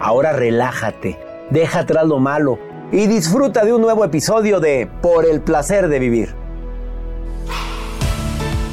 [0.00, 1.18] Ahora relájate,
[1.50, 2.58] deja atrás lo malo
[2.90, 6.34] y disfruta de un nuevo episodio de Por el placer de vivir.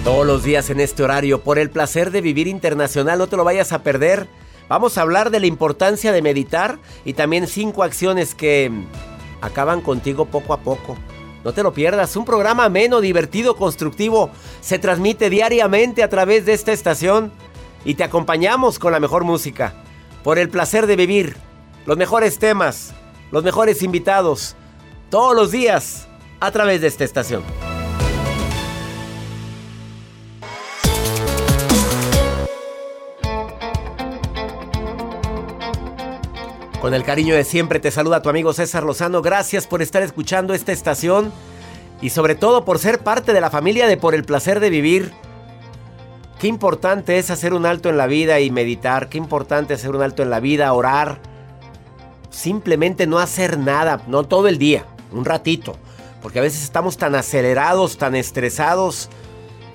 [0.04, 3.44] Todos los días en este horario, por el placer de vivir internacional, no te lo
[3.44, 4.28] vayas a perder.
[4.68, 8.72] Vamos a hablar de la importancia de meditar y también cinco acciones que
[9.42, 10.98] acaban contigo poco a poco.
[11.44, 14.32] No te lo pierdas, un programa ameno, divertido, constructivo.
[14.62, 17.32] Se transmite diariamente a través de esta estación
[17.86, 19.81] y te acompañamos con la mejor música.
[20.24, 21.36] Por el placer de vivir,
[21.86, 22.94] los mejores temas,
[23.32, 24.56] los mejores invitados,
[25.10, 26.08] todos los días
[26.40, 27.44] a través de esta estación.
[36.80, 39.22] Con el cariño de siempre te saluda tu amigo César Lozano.
[39.22, 41.32] Gracias por estar escuchando esta estación
[42.02, 45.12] y sobre todo por ser parte de la familia de Por el Placer de Vivir.
[46.42, 49.10] Qué importante es hacer un alto en la vida y meditar.
[49.10, 51.20] Qué importante hacer un alto en la vida, orar.
[52.32, 55.76] Simplemente no hacer nada, no todo el día, un ratito.
[56.20, 59.08] Porque a veces estamos tan acelerados, tan estresados,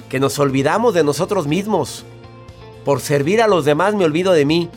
[0.09, 2.04] que nos olvidamos de nosotros mismos.
[2.84, 4.69] Por servir a los demás me olvido de mí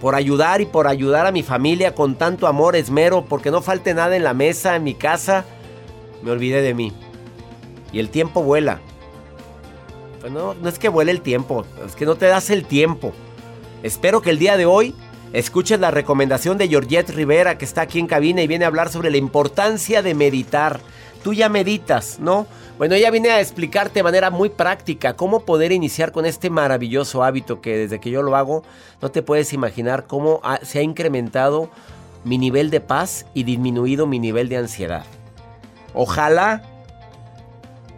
[0.00, 3.94] por ayudar y por ayudar a mi familia con tanto amor, esmero, porque no falte
[3.94, 5.44] nada en la mesa, en mi casa,
[6.24, 6.92] me olvidé de mí.
[7.92, 8.80] Y el tiempo vuela.
[10.26, 13.12] Pues no, no es que vuele el tiempo, es que no te das el tiempo.
[13.84, 14.92] Espero que el día de hoy
[15.32, 18.88] escuches la recomendación de Georgette Rivera, que está aquí en cabina y viene a hablar
[18.88, 20.80] sobre la importancia de meditar.
[21.22, 22.48] Tú ya meditas, ¿no?
[22.76, 27.22] Bueno, ella viene a explicarte de manera muy práctica cómo poder iniciar con este maravilloso
[27.22, 28.64] hábito que desde que yo lo hago,
[29.00, 31.70] no te puedes imaginar cómo se ha incrementado
[32.24, 35.04] mi nivel de paz y disminuido mi nivel de ansiedad.
[35.94, 36.64] Ojalá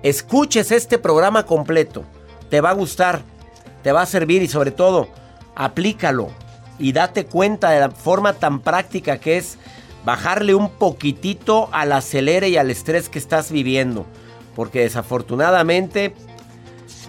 [0.02, 2.04] escuches este programa completo.
[2.50, 3.22] Te va a gustar,
[3.82, 5.08] te va a servir y sobre todo,
[5.54, 6.30] aplícalo
[6.78, 9.58] y date cuenta de la forma tan práctica que es
[10.04, 14.06] bajarle un poquitito al acelere y al estrés que estás viviendo
[14.58, 16.16] porque desafortunadamente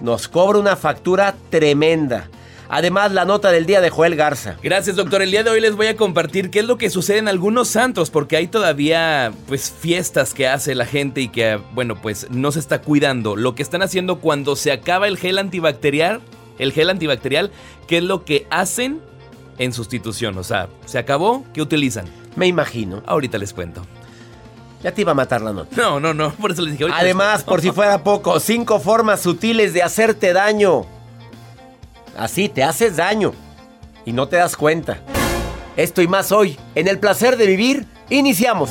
[0.02, 2.28] nos cobra una factura tremenda.
[2.72, 4.56] Además, la nota del día de Joel Garza.
[4.62, 5.22] Gracias, doctor.
[5.22, 7.66] El día de hoy les voy a compartir qué es lo que sucede en algunos
[7.66, 12.52] santos, porque hay todavía, pues, fiestas que hace la gente y que, bueno, pues, no
[12.52, 13.34] se está cuidando.
[13.34, 16.20] Lo que están haciendo cuando se acaba el gel antibacterial,
[16.60, 17.50] el gel antibacterial,
[17.88, 19.00] ¿qué es lo que hacen
[19.58, 20.38] en sustitución?
[20.38, 21.44] O sea, ¿se acabó?
[21.52, 22.04] ¿Qué utilizan?
[22.36, 23.02] Me imagino.
[23.04, 23.82] Ahorita les cuento.
[24.84, 25.74] Ya te iba a matar la nota.
[25.76, 26.88] No, no, no, por eso les dije.
[26.92, 30.86] Además, por si fuera poco, cinco formas sutiles de hacerte daño.
[32.16, 33.32] Así te haces daño
[34.04, 34.98] y no te das cuenta.
[35.76, 38.70] Esto y más hoy, en el placer de vivir, iniciamos.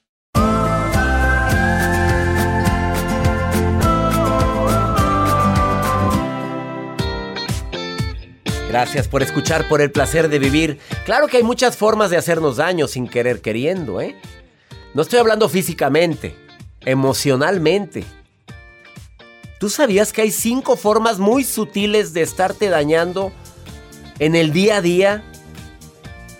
[8.71, 10.79] Gracias por escuchar, por el placer de vivir.
[11.03, 14.15] Claro que hay muchas formas de hacernos daño sin querer queriendo, ¿eh?
[14.93, 16.37] No estoy hablando físicamente,
[16.79, 18.05] emocionalmente.
[19.59, 23.33] ¿Tú sabías que hay cinco formas muy sutiles de estarte dañando
[24.19, 25.25] en el día a día?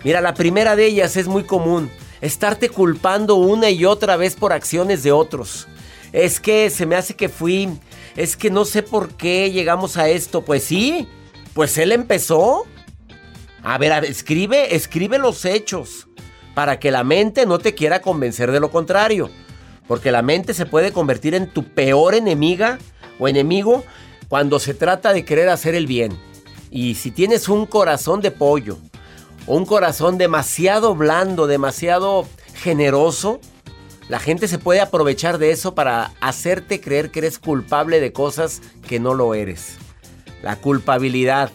[0.05, 1.91] Mira, la primera de ellas es muy común.
[2.21, 5.67] Estarte culpando una y otra vez por acciones de otros.
[6.13, 7.67] Es que se me hace que fui.
[8.15, 10.43] Es que no sé por qué llegamos a esto.
[10.45, 11.09] Pues sí,
[11.53, 12.65] pues él empezó.
[13.63, 16.07] A ver, escribe, escribe los hechos.
[16.53, 19.29] Para que la mente no te quiera convencer de lo contrario.
[19.87, 22.77] Porque la mente se puede convertir en tu peor enemiga
[23.19, 23.83] o enemigo
[24.27, 26.17] cuando se trata de querer hacer el bien.
[26.69, 28.77] Y si tienes un corazón de pollo,
[29.47, 33.41] un corazón demasiado blando, demasiado generoso,
[34.07, 38.61] la gente se puede aprovechar de eso para hacerte creer que eres culpable de cosas
[38.87, 39.77] que no lo eres.
[40.41, 41.51] La culpabilidad,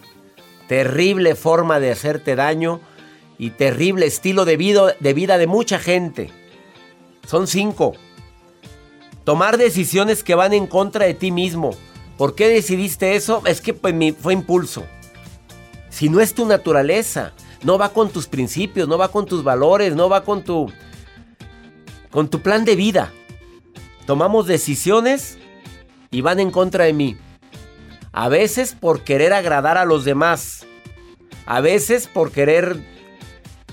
[0.69, 2.81] terrible forma de hacerte daño
[3.39, 6.31] y terrible estilo de vida de, vida de mucha gente.
[7.27, 7.95] Son cinco.
[9.25, 11.73] Tomar decisiones que van en contra de ti mismo.
[12.17, 13.43] ¿Por qué decidiste eso?
[13.45, 14.85] Es que pues, fue impulso.
[15.91, 19.95] Si no es tu naturaleza, no va con tus principios, no va con tus valores,
[19.95, 20.71] no va con tu
[22.11, 23.13] con tu plan de vida.
[24.07, 25.37] Tomamos decisiones
[26.11, 27.17] y van en contra de mí.
[28.17, 30.67] A veces por querer agradar a los demás.
[31.45, 32.81] A veces por querer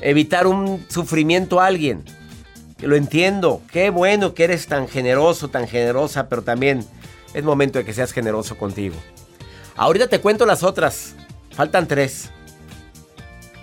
[0.01, 2.03] evitar un sufrimiento a alguien.
[2.81, 3.61] Lo entiendo.
[3.71, 6.85] Qué bueno que eres tan generoso, tan generosa, pero también
[7.33, 8.95] es momento de que seas generoso contigo.
[9.77, 11.15] Ahorita te cuento las otras.
[11.51, 12.29] Faltan tres.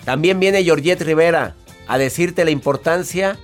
[0.07, 1.57] También viene Georgette Rivera
[1.89, 3.39] a decirte la importancia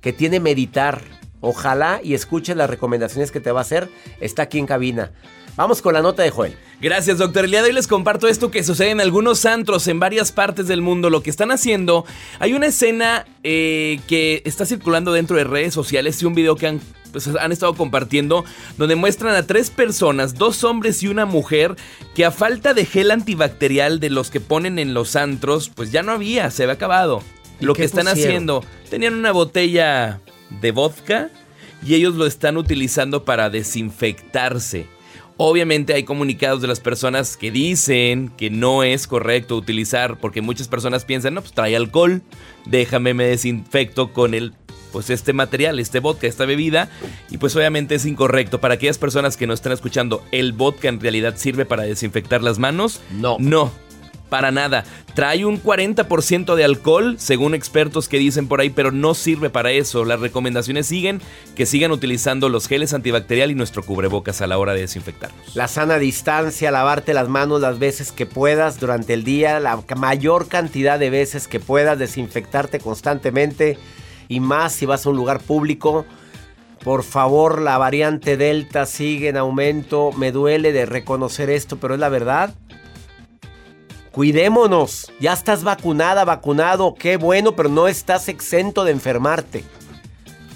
[0.00, 1.02] que tiene meditar.
[1.42, 3.90] Ojalá y escuches las recomendaciones que te va a hacer.
[4.18, 5.12] Está aquí en cabina.
[5.56, 6.56] Vamos con la nota de Joel.
[6.80, 7.44] Gracias, doctor.
[7.44, 10.66] El día de hoy les comparto esto que sucede en algunos antros en varias partes
[10.68, 11.10] del mundo.
[11.10, 12.06] Lo que están haciendo,
[12.38, 16.66] hay una escena eh, que está circulando dentro de redes sociales y un video que
[16.68, 16.80] han,
[17.12, 18.44] pues, han estado compartiendo
[18.78, 21.76] donde muestran a tres personas, dos hombres y una mujer,
[22.14, 26.02] que a falta de gel antibacterial de los que ponen en los antros, pues ya
[26.02, 27.22] no había, se había acabado.
[27.60, 28.26] ¿Y Lo que están pusieron?
[28.30, 30.20] haciendo, tenían una botella
[30.62, 31.28] de vodka
[31.84, 34.86] y ellos lo están utilizando para desinfectarse.
[35.42, 40.68] Obviamente hay comunicados de las personas que dicen que no es correcto utilizar, porque muchas
[40.68, 42.20] personas piensan, no, pues trae alcohol,
[42.66, 44.52] déjame me desinfecto con el,
[44.92, 46.90] pues este material, este vodka, esta bebida,
[47.30, 48.60] y pues obviamente es incorrecto.
[48.60, 52.58] Para aquellas personas que no están escuchando, ¿el vodka en realidad sirve para desinfectar las
[52.58, 53.00] manos?
[53.10, 53.38] No.
[53.40, 53.72] No.
[54.30, 54.84] Para nada.
[55.14, 59.72] Trae un 40% de alcohol, según expertos que dicen por ahí, pero no sirve para
[59.72, 60.04] eso.
[60.04, 61.20] Las recomendaciones siguen
[61.56, 65.54] que sigan utilizando los geles antibacterial y nuestro cubrebocas a la hora de desinfectarnos.
[65.56, 70.48] La sana distancia, lavarte las manos las veces que puedas durante el día, la mayor
[70.48, 73.78] cantidad de veces que puedas, desinfectarte constantemente
[74.28, 76.06] y más si vas a un lugar público.
[76.84, 80.12] Por favor, la variante Delta sigue en aumento.
[80.12, 82.54] Me duele de reconocer esto, pero es la verdad.
[84.12, 85.12] Cuidémonos.
[85.20, 86.94] Ya estás vacunada, vacunado.
[86.94, 89.64] Qué bueno, pero no estás exento de enfermarte.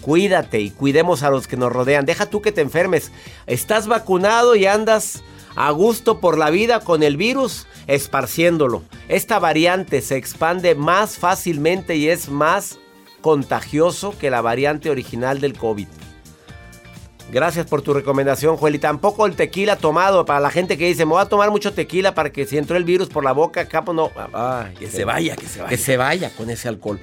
[0.01, 2.05] Cuídate y cuidemos a los que nos rodean.
[2.05, 3.13] Deja tú que te enfermes.
[3.47, 5.23] Estás vacunado y andas
[5.57, 8.83] a gusto por la vida con el virus, esparciéndolo.
[9.09, 12.79] Esta variante se expande más fácilmente y es más
[13.21, 15.89] contagioso que la variante original del COVID.
[17.31, 18.77] Gracias por tu recomendación, Joel.
[18.77, 21.73] Y tampoco el tequila tomado para la gente que dice, me voy a tomar mucho
[21.73, 24.11] tequila para que si entró el virus por la boca, capo, no.
[24.33, 25.69] Ay, Que se vaya, que se vaya.
[25.69, 27.01] Que se vaya con ese alcohol.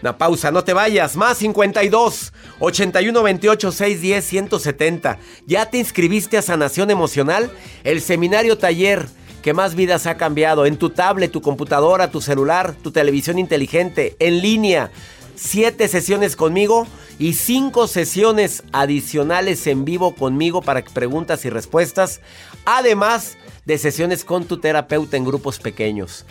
[0.00, 1.16] Una pausa, no te vayas.
[1.16, 5.18] Más 52 81 28 610 170.
[5.46, 7.50] ¿Ya te inscribiste a Sanación Emocional?
[7.84, 9.06] El seminario taller
[9.44, 10.64] que más vidas ha cambiado.
[10.64, 14.90] En tu tablet, tu computadora, tu celular, tu televisión inteligente, en línea.
[15.36, 16.86] Siete sesiones conmigo
[17.18, 22.20] y cinco sesiones adicionales en vivo conmigo para preguntas y respuestas.
[22.64, 26.24] Además de sesiones con tu terapeuta en grupos pequeños.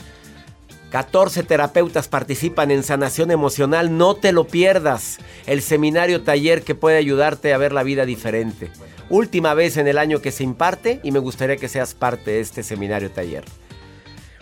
[0.91, 5.17] 14 terapeutas participan en sanación emocional, no te lo pierdas.
[5.47, 8.69] El seminario taller que puede ayudarte a ver la vida diferente.
[9.09, 12.39] Última vez en el año que se imparte y me gustaría que seas parte de
[12.41, 13.43] este seminario taller.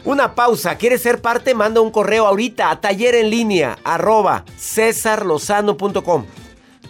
[0.03, 1.53] Una pausa, ¿quieres ser parte?
[1.53, 6.25] Manda un correo ahorita a taller en línea arroba cesarlozano.com.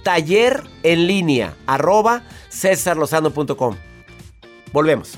[0.03, 3.75] Taller en línea arroba cesarlozano.com.
[4.71, 5.17] Volvemos.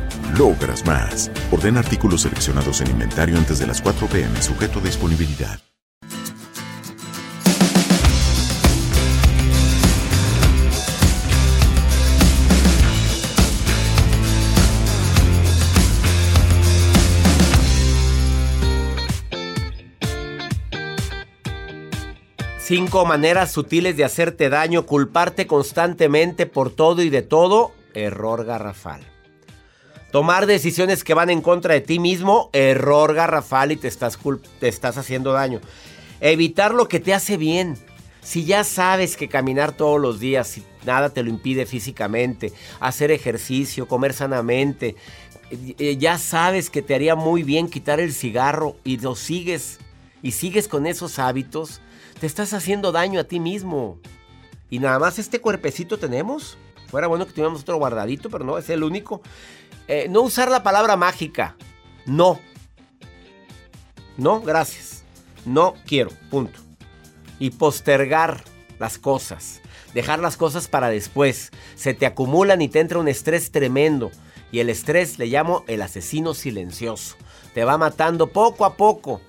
[0.37, 1.31] logras más.
[1.51, 5.59] Ordena artículos seleccionados en inventario antes de las 4 pm, sujeto a disponibilidad.
[22.71, 29.01] Cinco maneras sutiles de hacerte daño, culparte constantemente por todo y de todo, error garrafal.
[30.11, 34.19] Tomar decisiones que van en contra de ti mismo, error garrafal y te estás,
[34.59, 35.61] te estás haciendo daño.
[36.19, 37.77] Evitar lo que te hace bien.
[38.21, 43.09] Si ya sabes que caminar todos los días, si nada te lo impide físicamente, hacer
[43.09, 44.95] ejercicio, comer sanamente,
[45.49, 49.79] eh, ya sabes que te haría muy bien quitar el cigarro y lo sigues
[50.21, 51.81] y sigues con esos hábitos,
[52.19, 53.97] te estás haciendo daño a ti mismo.
[54.69, 56.57] Y nada más este cuerpecito tenemos.
[56.87, 59.21] Fuera bueno que tuviéramos otro guardadito, pero no, es el único.
[59.87, 61.55] Eh, no usar la palabra mágica.
[62.05, 62.39] No.
[64.17, 65.03] No, gracias.
[65.45, 66.11] No quiero.
[66.29, 66.59] Punto.
[67.39, 68.43] Y postergar
[68.79, 69.61] las cosas.
[69.93, 71.51] Dejar las cosas para después.
[71.75, 74.11] Se te acumulan y te entra un estrés tremendo.
[74.51, 77.15] Y el estrés le llamo el asesino silencioso.
[77.53, 79.21] Te va matando poco a poco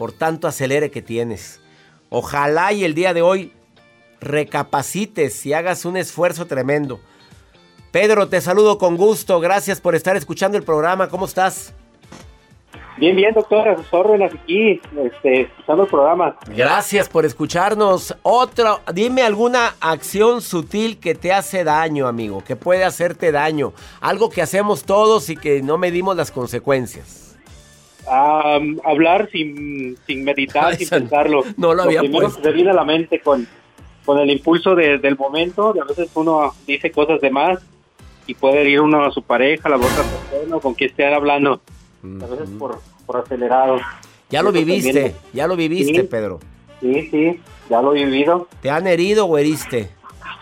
[0.00, 1.60] por tanto acelere que tienes.
[2.08, 3.52] Ojalá y el día de hoy
[4.18, 7.02] recapacites y hagas un esfuerzo tremendo.
[7.90, 9.40] Pedro, te saludo con gusto.
[9.40, 11.08] Gracias por estar escuchando el programa.
[11.08, 11.74] ¿Cómo estás?
[12.96, 16.36] Bien, bien, doctor, a sus órdenes aquí, este, escuchando el programa.
[16.54, 18.14] Gracias por escucharnos.
[18.22, 23.72] Otra, dime alguna acción sutil que te hace daño, amigo, que puede hacerte daño.
[24.00, 27.38] Algo que hacemos todos y que no medimos las consecuencias.
[28.06, 31.42] Am, hablar sin, sin meditar, Ay, sin san- pensarlo.
[31.56, 32.42] no lo había primero puesto.
[32.42, 33.46] que se viene a la mente con,
[34.04, 37.60] con el impulso de- del momento, a veces uno dice cosas de más
[38.30, 41.60] y puede herir uno a su pareja, la otra persona, con quien esté hablando.
[42.22, 43.78] A veces por, por acelerado.
[44.30, 46.06] Ya lo Eso viviste, también- ya lo viviste, Sí.
[46.06, 46.38] Pedro.
[46.80, 48.46] Sí, sí, ya lo he vivido.
[48.62, 49.90] ¿Te han herido o heriste?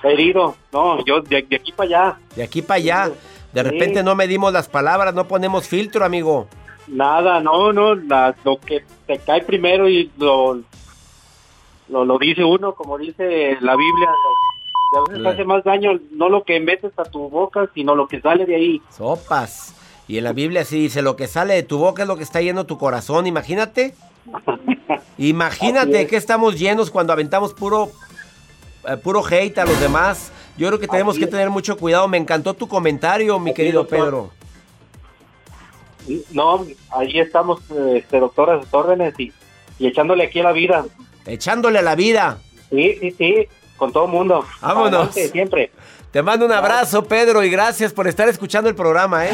[0.02, 3.11] Herido, no, yo de, de aquí para allá, De aquí para allá.
[3.52, 3.68] De Sí.
[3.71, 6.47] repente no medimos las palabras, no ponemos filtro, amigo.
[6.87, 10.61] nada, no, no, la- lo que te cae primero y lo,
[11.88, 14.09] lo, lo dice uno, como dice la Biblia,
[14.92, 18.09] y a veces hace más daño no lo que metes a tu boca, sino lo
[18.09, 18.83] que sale de ahí.
[18.90, 19.75] Sopas.
[20.07, 22.23] Y en la Biblia sí dice, lo que sale de tu boca es lo que
[22.23, 23.95] está lleno tu corazón, imagínate.
[25.18, 26.09] Imagínate es.
[26.09, 27.90] que estamos llenos cuando aventamos puro,
[28.88, 30.30] eh, puro hate a los demás.
[30.57, 31.30] Yo creo que tenemos Así que es.
[31.30, 32.07] tener mucho cuidado.
[32.09, 33.99] Me encantó tu comentario, mi Así querido doctor.
[33.99, 34.30] Pedro.
[36.33, 37.61] No, ahí estamos,
[37.95, 39.33] este, doctor, a sus órdenes y,
[39.78, 40.87] y echándole aquí a la vida.
[41.26, 42.38] Echándole a la vida.
[42.71, 44.44] Sí, sí, sí, con todo el mundo.
[44.61, 45.08] Vámonos.
[45.08, 45.70] Adelante, siempre.
[46.11, 49.32] Te mando un abrazo, Pedro, y gracias por estar escuchando el programa, ¿eh?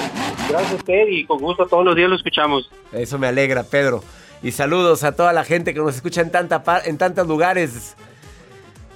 [0.48, 2.70] Gracias a usted y con gusto todos los días lo escuchamos.
[2.92, 4.02] Eso me alegra, Pedro.
[4.42, 7.96] Y saludos a toda la gente que nos escucha en, tanta en tantos lugares.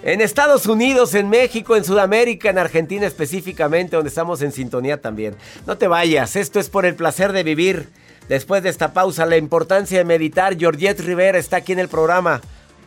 [0.03, 5.37] En Estados Unidos, en México, en Sudamérica, en Argentina específicamente, donde estamos en sintonía también.
[5.67, 7.89] No te vayas, esto es por el placer de vivir.
[8.29, 12.41] Después de esta pausa, la importancia de meditar, Georgette Rivera está aquí en el programa.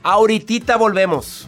[0.03, 1.47] Ahorita volvemos.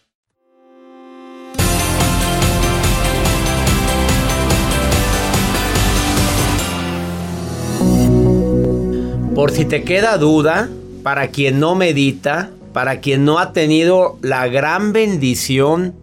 [9.41, 10.69] Por si te queda duda,
[11.01, 15.95] para quien no medita, para quien no ha tenido la gran bendición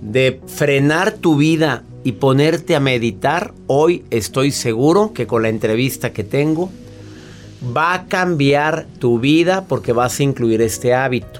[0.00, 6.12] de frenar tu vida y ponerte a meditar, hoy estoy seguro que con la entrevista
[6.12, 6.68] que tengo
[7.64, 11.38] va a cambiar tu vida porque vas a incluir este hábito.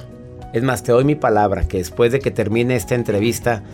[0.53, 3.65] Es más, te doy mi palabra que después de que termine esta entrevista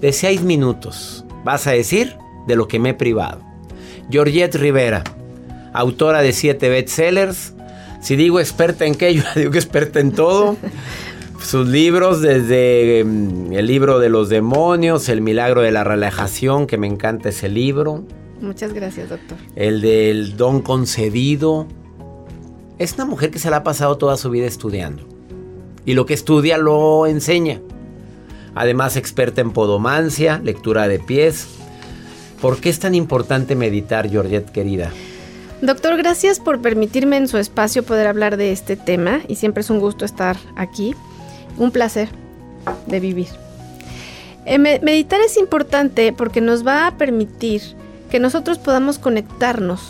[0.00, 2.16] de seis minutos vas a decir
[2.48, 3.40] de lo que me he privado.
[4.10, 5.04] Georgette Rivera,
[5.80, 7.54] autora de siete bestsellers.
[8.00, 10.56] Si digo experta en qué, yo digo que experta en todo.
[11.42, 16.76] Sus libros, desde mm, el libro de los demonios, El milagro de la relajación, que
[16.76, 18.04] me encanta ese libro.
[18.40, 19.38] Muchas gracias, doctor.
[19.56, 21.66] El del don concedido.
[22.78, 25.02] Es una mujer que se la ha pasado toda su vida estudiando.
[25.84, 27.60] Y lo que estudia lo enseña.
[28.54, 31.46] Además, experta en podomancia, lectura de pies.
[32.40, 34.90] ¿Por qué es tan importante meditar, Georgette, querida?
[35.62, 39.68] Doctor, gracias por permitirme en su espacio poder hablar de este tema y siempre es
[39.68, 40.94] un gusto estar aquí.
[41.58, 42.08] Un placer
[42.86, 43.28] de vivir.
[44.46, 47.60] Eh, meditar es importante porque nos va a permitir
[48.10, 49.82] que nosotros podamos conectarnos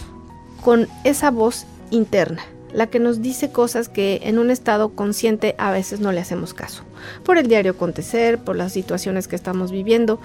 [0.60, 5.70] con esa voz interna, la que nos dice cosas que en un estado consciente a
[5.70, 6.82] veces no le hacemos caso,
[7.24, 10.20] por el diario acontecer, por las situaciones que estamos viviendo.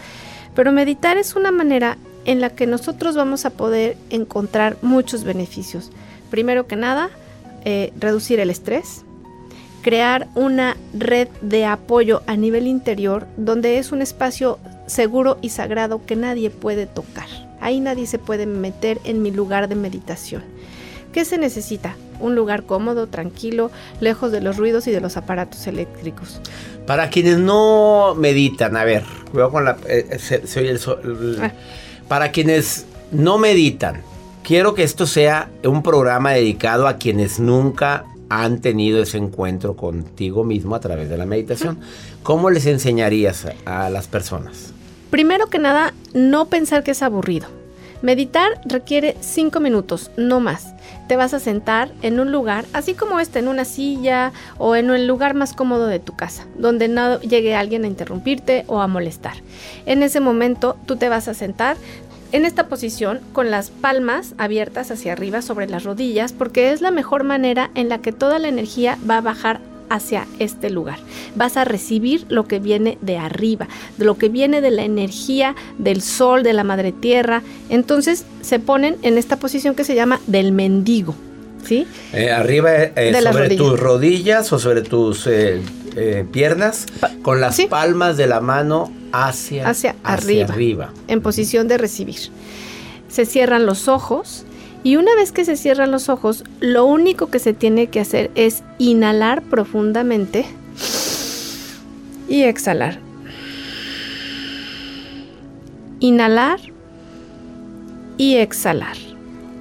[0.56, 5.92] Pero meditar es una manera en la que nosotros vamos a poder encontrar muchos beneficios.
[6.30, 7.10] Primero que nada,
[7.64, 9.04] eh, reducir el estrés,
[9.82, 16.06] crear una red de apoyo a nivel interior donde es un espacio seguro y sagrado
[16.06, 17.28] que nadie puede tocar.
[17.62, 20.44] Ahí nadie se puede meter en mi lugar de meditación.
[21.14, 21.96] ¿Qué se necesita?
[22.20, 26.42] Un lugar cómodo, tranquilo, lejos de los ruidos y de los aparatos eléctricos.
[26.86, 29.78] Para quienes no meditan, a ver, veo con la...
[29.88, 30.20] Eh,
[30.56, 30.80] el,
[31.42, 31.52] ah.
[32.08, 34.02] Para quienes no meditan,
[34.44, 40.44] quiero que esto sea un programa dedicado a quienes nunca han tenido ese encuentro contigo
[40.44, 41.80] mismo a través de la meditación.
[42.24, 44.72] ¿Cómo les enseñarías a, las personas?
[45.10, 47.48] Primero que nada, no pensar que es aburrido.
[48.02, 50.74] Meditar requiere cinco minutos, no más.
[51.08, 54.90] Te vas a sentar en un lugar, así como este, en una silla o en
[54.90, 58.88] el lugar más cómodo de tu casa, donde no llegue alguien a interrumpirte o a
[58.88, 59.36] molestar.
[59.86, 61.78] En ese momento tú te vas a sentar,
[62.32, 66.92] en esta posición con las palmas abiertas hacia arriba sobre las rodillas porque es la
[66.92, 71.00] mejor manera en la que toda la energía va a bajar hacia este lugar.
[71.36, 73.68] Vas a recibir lo que viene de arriba,
[73.98, 77.42] de lo que viene de la energía del sol, de la madre tierra.
[77.70, 81.16] Entonces se ponen en esta posición que se llama del mendigo.
[81.64, 81.88] ¿Sí?
[82.14, 85.62] Eh, arriba eh, sobre tus rodillas o sobre tus eh,
[86.32, 86.86] piernas,
[87.24, 92.20] con las palmas de la mano hacia, hacia, arriba, en posición de recibir.
[93.08, 94.46] Se cierran los ojos
[94.86, 98.30] y una vez que se cierran los ojos, lo único que se tiene que hacer
[98.36, 100.46] es inhalar profundamente
[102.30, 103.00] y exhalar.
[106.00, 106.60] Inhalar
[108.18, 108.96] y exhalar.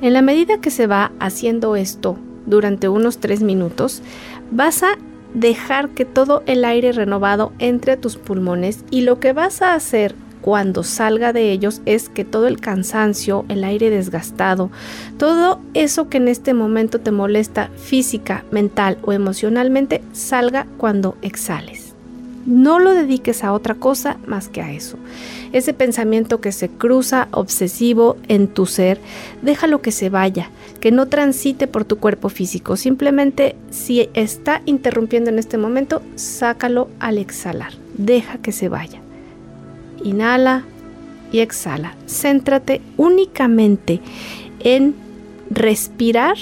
[0.03, 4.03] En la medida que se va haciendo esto durante unos tres minutos,
[4.51, 4.99] vas a
[5.33, 9.73] dejar que todo el aire renovado entre a tus pulmones y lo que vas a
[9.73, 14.71] hacer cuando salga de ellos es que todo el cansancio, el aire desgastado,
[15.17, 21.95] todo eso que en este momento te molesta física, mental o emocionalmente, salga cuando exhales.
[22.45, 24.99] No lo dediques a otra cosa más que a eso.
[25.55, 29.01] Ese pensamiento que se cruza obsesivo en tu ser,
[29.41, 32.77] déjalo que se vaya que no transite por tu cuerpo físico.
[32.77, 37.73] Simplemente si está interrumpiendo en este momento, sácalo al exhalar.
[37.97, 39.04] Deja que se vaya.
[40.05, 40.63] Inhala
[41.33, 41.97] y exhala.
[42.07, 44.01] Céntrate únicamente
[44.61, 44.95] en
[45.51, 46.37] respirar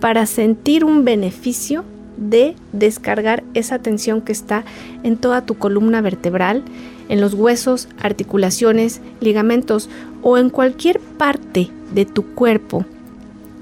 [0.00, 1.84] para sentir un beneficio
[2.16, 4.64] de descargar esa tensión que está
[5.02, 6.62] en toda tu columna vertebral,
[7.08, 9.88] en los huesos, articulaciones, ligamentos
[10.22, 12.84] o en cualquier parte de tu cuerpo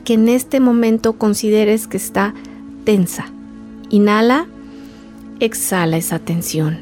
[0.05, 2.35] que en este momento consideres que está
[2.85, 3.27] tensa.
[3.91, 4.47] Inhala,
[5.41, 6.79] exhala esa tensión.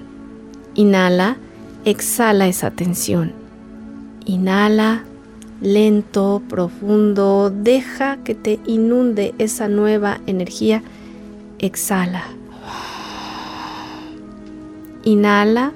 [0.75, 1.37] Inhala,
[1.87, 3.33] exhala esa tensión.
[4.25, 5.05] Inhala,
[5.63, 10.83] lento, profundo, deja que te inunde esa nueva energía.
[11.61, 12.25] Exhala.
[15.05, 15.73] Inhala,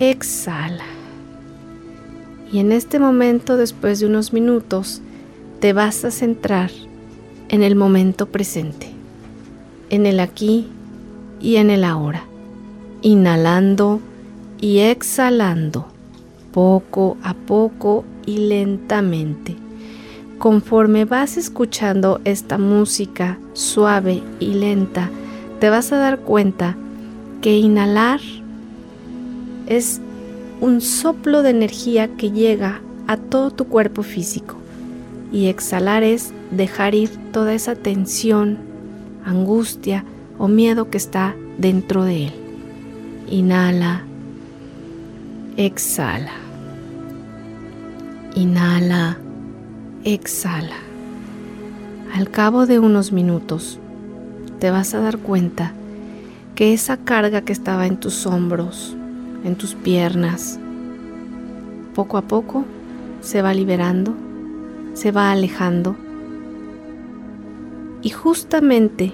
[0.00, 0.84] exhala.
[2.50, 5.02] Y en este momento, después de unos minutos,
[5.60, 6.72] te vas a centrar
[7.48, 8.88] en el momento presente,
[9.88, 10.66] en el aquí
[11.40, 12.24] y en el ahora,
[13.02, 14.00] inhalando
[14.60, 15.86] y exhalando
[16.52, 19.56] poco a poco y lentamente.
[20.38, 25.10] Conforme vas escuchando esta música suave y lenta,
[25.60, 26.76] te vas a dar cuenta
[27.40, 28.20] que inhalar
[29.66, 30.00] es
[30.60, 34.56] un soplo de energía que llega a todo tu cuerpo físico
[35.32, 38.58] y exhalar es dejar ir toda esa tensión,
[39.24, 40.04] angustia
[40.38, 42.32] o miedo que está dentro de él.
[43.28, 44.04] Inhala,
[45.56, 46.32] exhala.
[48.34, 49.16] Inhala,
[50.04, 50.76] exhala.
[52.14, 53.78] Al cabo de unos minutos
[54.60, 55.72] te vas a dar cuenta
[56.54, 58.96] que esa carga que estaba en tus hombros,
[59.44, 60.58] en tus piernas,
[61.94, 62.64] poco a poco
[63.20, 64.14] se va liberando
[64.96, 65.94] se va alejando
[68.00, 69.12] y justamente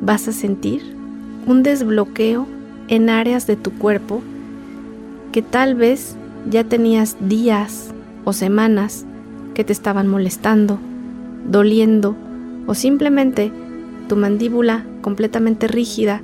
[0.00, 0.82] vas a sentir
[1.46, 2.46] un desbloqueo
[2.88, 4.22] en áreas de tu cuerpo
[5.34, 6.14] que tal vez
[6.48, 7.92] ya tenías días
[8.24, 9.04] o semanas
[9.54, 10.78] que te estaban molestando,
[11.50, 12.14] doliendo
[12.68, 13.50] o simplemente
[14.08, 16.22] tu mandíbula completamente rígida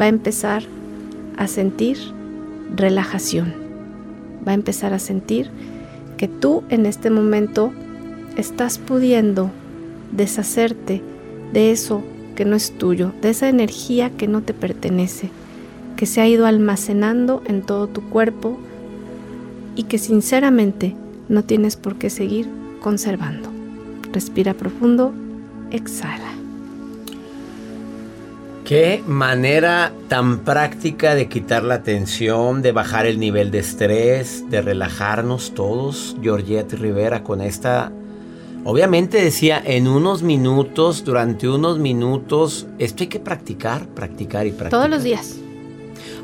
[0.00, 0.62] va a empezar
[1.36, 1.98] a sentir
[2.74, 3.52] relajación.
[4.48, 5.50] Va a empezar a sentir
[6.16, 7.74] que tú en este momento
[8.38, 9.50] estás pudiendo
[10.12, 11.02] deshacerte
[11.52, 12.02] de eso
[12.34, 15.28] que no es tuyo, de esa energía que no te pertenece,
[15.96, 18.58] que se ha ido almacenando en todo tu cuerpo
[19.74, 20.94] y que sinceramente
[21.28, 22.48] no tienes por qué seguir
[22.80, 23.50] conservando.
[24.12, 25.12] Respira profundo,
[25.70, 26.32] exhala.
[28.64, 34.60] Qué manera tan práctica de quitar la tensión, de bajar el nivel de estrés, de
[34.60, 36.16] relajarnos todos.
[36.20, 37.92] Georgette Rivera con esta...
[38.64, 44.70] Obviamente decía, en unos minutos, durante unos minutos, esto hay que practicar, practicar y practicar.
[44.70, 45.36] Todos los días.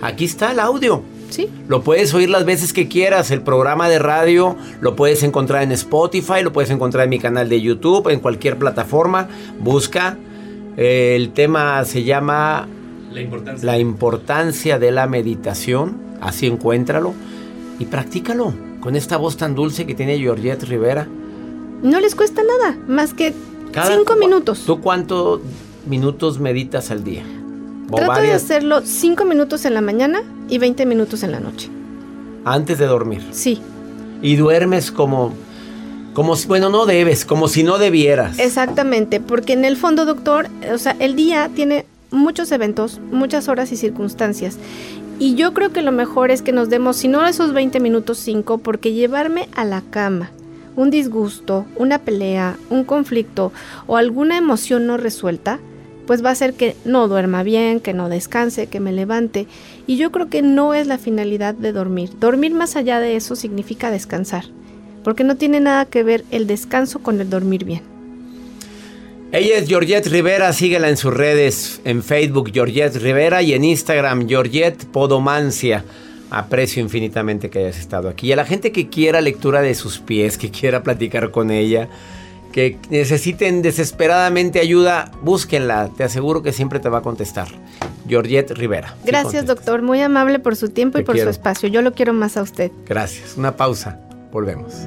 [0.03, 1.03] Aquí está el audio.
[1.31, 1.49] Sí.
[1.67, 3.31] Lo puedes oír las veces que quieras.
[3.31, 7.49] El programa de radio lo puedes encontrar en Spotify, lo puedes encontrar en mi canal
[7.49, 9.29] de YouTube, en cualquier plataforma.
[9.59, 10.19] Busca
[10.77, 12.67] el tema se llama
[13.62, 14.79] la importancia.
[14.79, 15.97] de la meditación.
[16.21, 17.15] Así encuéntralo
[17.79, 21.07] y practícalo con esta voz tan dulce que tiene Georgette Rivera.
[21.83, 23.35] No les cuesta nada, más que
[23.88, 24.62] cinco minutos.
[24.65, 25.41] ¿Tú cuántos
[25.87, 27.25] minutos meditas al día?
[27.97, 31.69] Trato de hacerlo cinco minutos en la mañana y 20 minutos en la noche.
[32.45, 33.23] Antes de dormir.
[33.31, 33.61] Sí.
[34.21, 35.33] Y duermes como
[36.15, 38.39] como si, bueno, no debes, como si no debieras.
[38.39, 43.73] Exactamente, porque en el fondo, doctor, o sea, el día tiene muchos eventos, muchas horas
[43.73, 44.59] y circunstancias.
[45.19, 48.19] Y yo creo que lo mejor es que nos demos, si no esos 20 minutos,
[48.19, 50.31] 5, porque llevarme a la cama
[50.77, 53.53] un disgusto, una pelea, un conflicto
[53.87, 55.59] o alguna emoción no resuelta,
[56.07, 59.47] pues va a hacer que no duerma bien, que no descanse, que me levante.
[59.87, 62.11] Y yo creo que no es la finalidad de dormir.
[62.19, 64.45] Dormir más allá de eso significa descansar
[65.03, 67.83] porque no tiene nada que ver el descanso con el dormir bien.
[69.33, 74.29] Ella es Georgette Rivera, síguela en sus redes, en Facebook Georgette Rivera y en Instagram
[74.29, 75.85] Georgette Podomancia.
[76.31, 78.29] Aprecio infinitamente que hayas estado aquí.
[78.29, 81.88] Y a la gente que quiera lectura de sus pies, que quiera platicar con ella,
[82.53, 85.91] que necesiten desesperadamente ayuda, búsquenla.
[85.97, 87.49] Te aseguro que siempre te va a contestar.
[88.07, 88.95] Georgette Rivera.
[89.05, 89.83] Gracias, doctor.
[89.83, 91.69] Muy amable por su tiempo y por su espacio.
[91.69, 92.71] Yo lo quiero más a usted.
[92.87, 93.37] Gracias.
[93.37, 93.99] Una pausa.
[94.31, 94.87] Volvemos.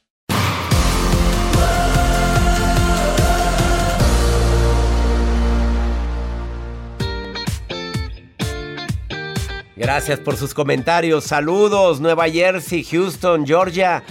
[9.81, 11.23] Gracias por sus comentarios.
[11.23, 14.03] Saludos, Nueva Jersey, Houston, Georgia.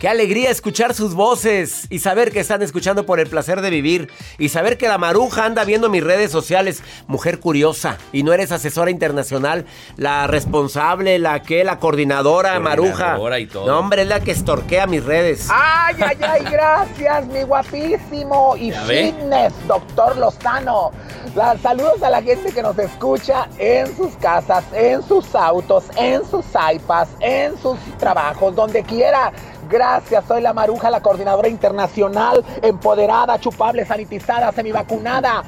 [0.00, 4.10] Qué alegría escuchar sus voces y saber que están escuchando por el placer de vivir
[4.38, 6.82] y saber que la maruja anda viendo mis redes sociales.
[7.06, 9.66] Mujer curiosa y no eres asesora internacional,
[9.98, 13.18] la responsable, la que, la coordinadora, maruja.
[13.38, 13.66] y todo.
[13.66, 15.48] No, hombre, es la que estorquea mis redes.
[15.52, 20.92] Ay, ay, ay, gracias, mi guapísimo y fitness, doctor Lozano.
[21.34, 26.24] La- saludos a la gente que nos escucha en sus casas, en sus autos, en
[26.24, 29.30] sus iPads, en sus trabajos, donde quiera.
[29.70, 35.44] Gracias, soy la Maruja, la coordinadora internacional, empoderada, chupable, sanitizada, semivacunada.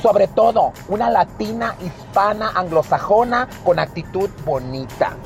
[0.00, 5.16] Sobre todo, una latina, hispana, anglosajona con actitud bonita.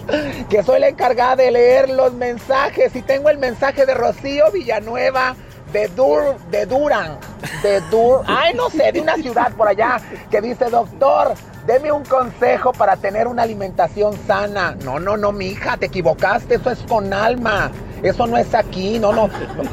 [0.49, 5.37] Que soy la encargada de leer los mensajes y tengo el mensaje de Rocío Villanueva
[5.75, 7.19] de Dur, de Duran,
[7.63, 11.35] de Dur, ay no sé, de una ciudad por allá que dice, doctor,
[11.67, 14.77] deme un consejo para tener una alimentación sana.
[14.85, 17.73] No, no, no, mi hija, te equivocaste, eso es con alma.
[18.05, 19.29] Eso no es aquí, no, no.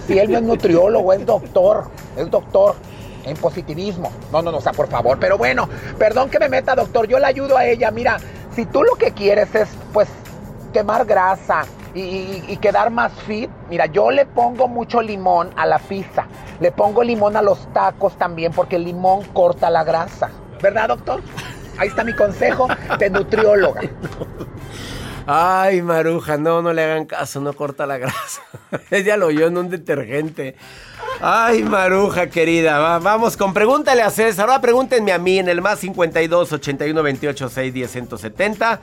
[0.08, 1.84] Si él no es nutriólogo, es doctor,
[2.18, 2.76] es doctor
[3.26, 4.12] en positivismo.
[4.32, 5.18] No, no, no, o sea, por favor.
[5.20, 5.68] Pero bueno,
[6.00, 7.08] perdón que me meta, doctor.
[7.08, 7.92] Yo le ayudo a ella.
[7.92, 8.18] Mira,
[8.56, 10.08] si tú lo que quieres es, pues,
[10.74, 11.64] quemar grasa
[11.94, 16.26] y, y- quedar más fit, mira, yo le pongo mucho limón a la pizza.
[16.62, 20.30] Le pongo limón a los tacos también, porque el limón corta la grasa.
[20.62, 21.22] ¿Verdad, doctor?
[21.78, 22.68] Ahí está mi consejo
[22.98, 23.82] de nutrióloga.
[25.28, 28.42] Ay, Maruja, no, no le hagan caso, no corta la grasa.
[28.92, 30.56] Ella lo oyó en un detergente.
[31.22, 34.50] Ay, Maruja querida, va- vamos con pregúntale a César.
[34.50, 38.82] Ahora pregúntenme a mí en el más 52 81 28 6 10 170.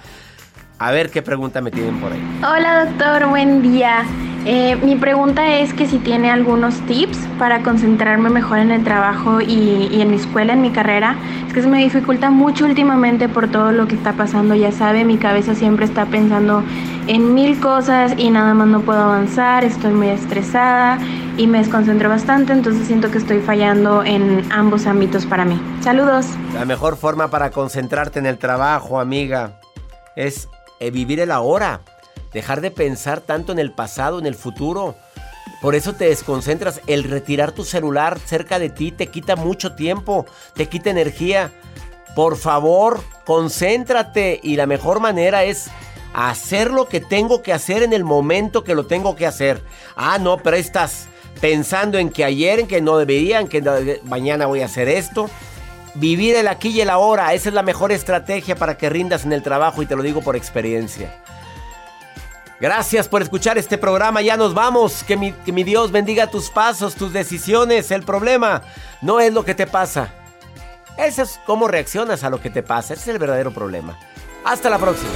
[0.80, 2.40] A ver qué pregunta me tienen por ahí.
[2.48, 4.04] Hola doctor, buen día.
[4.50, 9.42] Eh, mi pregunta es que si tiene algunos tips para concentrarme mejor en el trabajo
[9.42, 11.16] y, y en mi escuela, en mi carrera.
[11.46, 14.54] Es que se me dificulta mucho últimamente por todo lo que está pasando.
[14.54, 16.62] Ya sabe, mi cabeza siempre está pensando
[17.08, 19.64] en mil cosas y nada más no puedo avanzar.
[19.64, 20.98] Estoy muy estresada
[21.36, 25.60] y me desconcentro bastante, entonces siento que estoy fallando en ambos ámbitos para mí.
[25.82, 26.24] Saludos.
[26.54, 29.60] La mejor forma para concentrarte en el trabajo, amiga,
[30.16, 30.48] es
[30.80, 31.80] eh, vivir el ahora.
[32.32, 34.96] Dejar de pensar tanto en el pasado, en el futuro.
[35.60, 36.80] Por eso te desconcentras.
[36.86, 41.52] El retirar tu celular cerca de ti te quita mucho tiempo, te quita energía.
[42.14, 45.70] Por favor, concéntrate y la mejor manera es
[46.14, 49.62] hacer lo que tengo que hacer en el momento que lo tengo que hacer.
[49.96, 51.06] Ah, no, pero estás
[51.40, 55.30] pensando en que ayer, en que no debería, en que mañana voy a hacer esto.
[55.94, 59.32] Vivir el aquí y el ahora, esa es la mejor estrategia para que rindas en
[59.32, 61.22] el trabajo y te lo digo por experiencia.
[62.60, 65.04] Gracias por escuchar este programa, ya nos vamos.
[65.04, 67.90] Que mi, Dios bendiga tus pasos, tus decisiones.
[67.92, 68.62] El problema
[69.00, 70.12] no es lo que te pasa.
[70.96, 72.94] Ese es cómo reaccionas a lo que te pasa.
[72.94, 73.96] Ese es el verdadero problema.
[74.44, 75.10] Hasta la próxima.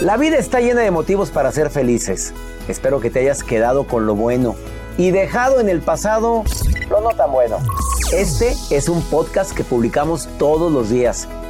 [0.00, 2.32] La vida está llena de motivos para ser felices.
[2.68, 4.56] Espero que te hayas quedado con lo bueno
[4.96, 6.42] y dejado en el pasado
[6.88, 7.58] lo no tan bueno.
[8.12, 11.28] Este es un podcast que publicamos todos los días,